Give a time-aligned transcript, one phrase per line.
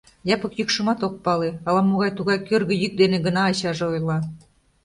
[0.35, 4.17] Япык йӱкшымат ок пале, ала-мо тугай кӧргӧ йӱк дене гына ачаже ойла: